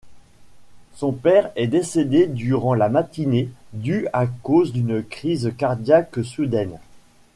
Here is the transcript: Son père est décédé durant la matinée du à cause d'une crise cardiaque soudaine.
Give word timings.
Son 0.95 1.11
père 1.13 1.51
est 1.55 1.67
décédé 1.67 2.25
durant 2.25 2.73
la 2.73 2.89
matinée 2.89 3.49
du 3.73 4.07
à 4.13 4.25
cause 4.25 4.73
d'une 4.73 5.03
crise 5.03 5.53
cardiaque 5.59 6.23
soudaine. 6.23 6.79